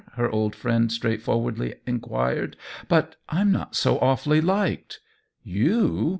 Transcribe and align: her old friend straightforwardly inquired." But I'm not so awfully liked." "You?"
her 0.13 0.27
old 0.31 0.55
friend 0.55 0.91
straightforwardly 0.91 1.75
inquired." 1.85 2.57
But 2.89 3.17
I'm 3.29 3.51
not 3.51 3.75
so 3.75 3.99
awfully 3.99 4.41
liked." 4.41 4.99
"You?" 5.43 5.79